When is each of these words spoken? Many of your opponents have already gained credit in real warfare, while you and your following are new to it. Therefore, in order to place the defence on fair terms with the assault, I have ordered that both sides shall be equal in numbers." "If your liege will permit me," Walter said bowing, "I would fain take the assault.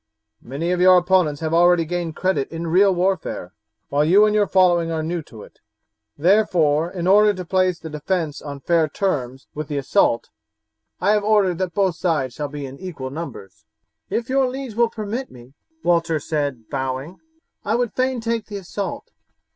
Many 0.41 0.71
of 0.71 0.81
your 0.81 0.97
opponents 0.97 1.41
have 1.41 1.53
already 1.53 1.85
gained 1.85 2.15
credit 2.15 2.49
in 2.49 2.65
real 2.65 2.91
warfare, 2.91 3.53
while 3.89 4.03
you 4.03 4.25
and 4.25 4.33
your 4.33 4.47
following 4.47 4.89
are 4.91 5.03
new 5.03 5.21
to 5.21 5.43
it. 5.43 5.59
Therefore, 6.17 6.89
in 6.89 7.05
order 7.05 7.35
to 7.35 7.45
place 7.45 7.77
the 7.77 7.87
defence 7.87 8.41
on 8.41 8.61
fair 8.61 8.89
terms 8.89 9.45
with 9.53 9.67
the 9.67 9.77
assault, 9.77 10.31
I 10.99 11.11
have 11.11 11.23
ordered 11.23 11.59
that 11.59 11.75
both 11.75 11.97
sides 11.97 12.33
shall 12.33 12.47
be 12.47 12.65
equal 12.65 13.09
in 13.09 13.13
numbers." 13.13 13.65
"If 14.09 14.27
your 14.27 14.49
liege 14.49 14.73
will 14.73 14.89
permit 14.89 15.29
me," 15.29 15.53
Walter 15.83 16.19
said 16.19 16.67
bowing, 16.71 17.19
"I 17.63 17.75
would 17.75 17.93
fain 17.93 18.21
take 18.21 18.47
the 18.47 18.57
assault. 18.57 19.11